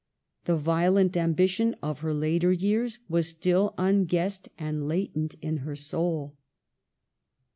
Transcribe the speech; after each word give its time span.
The 0.45 0.55
violent 0.57 1.15
ambition 1.15 1.75
of 1.83 1.99
her 1.99 2.11
later 2.11 2.51
years 2.51 2.97
was 3.07 3.29
still 3.29 3.75
unguessed 3.77 4.49
and 4.57 4.87
latent 4.87 5.35
in 5.43 5.57
her 5.57 5.75
soul. 5.75 6.35